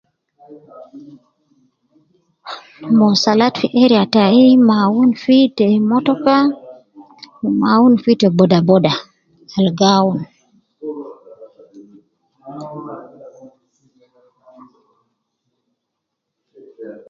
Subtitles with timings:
[2.97, 6.35] Mausalat fi area tai ma awun fi ta motoka,
[7.59, 8.93] ma awun fi ta boda boda,
[9.59, 10.17] al gi awun